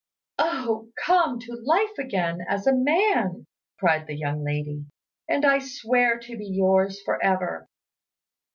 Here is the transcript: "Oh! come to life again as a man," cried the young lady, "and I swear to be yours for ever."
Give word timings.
"Oh! 0.39 0.89
come 0.97 1.37
to 1.41 1.53
life 1.53 1.99
again 1.99 2.43
as 2.49 2.65
a 2.65 2.73
man," 2.73 3.45
cried 3.77 4.07
the 4.07 4.15
young 4.17 4.43
lady, 4.43 4.87
"and 5.29 5.45
I 5.45 5.59
swear 5.59 6.17
to 6.17 6.37
be 6.39 6.45
yours 6.47 6.99
for 7.03 7.23
ever." 7.23 7.69